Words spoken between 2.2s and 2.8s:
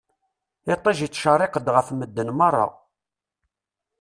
merra.